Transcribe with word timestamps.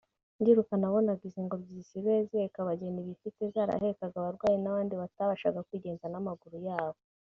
Mbyiruka 0.39 0.73
nabonaga 0.77 1.21
izi 1.27 1.39
ngobyi 1.45 1.71
zisigaye 1.77 2.21
ziheka 2.29 2.57
abageni 2.63 3.01
bifite 3.07 3.41
zarahekaga 3.53 4.15
abarwayi 4.19 4.57
n’ 4.59 4.65
abantu 4.71 4.93
batabasha 5.01 5.63
kwigenza 5.67 6.05
n’ 6.09 6.15
amaguru 6.21 6.57
yabo 6.69 6.99